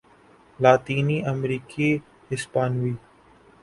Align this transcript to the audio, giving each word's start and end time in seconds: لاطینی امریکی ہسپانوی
لاطینی 0.59 1.17
امریکی 1.31 1.89
ہسپانوی 2.29 2.93